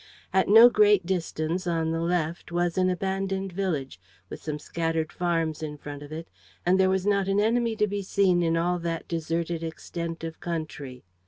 [0.33, 3.99] At no great distance, on the left, was an abandoned village,
[4.31, 6.27] with some scattered farms in front of it,
[6.65, 10.39] and there was not an enemy to be seen in all that deserted extent of
[10.39, 11.03] country.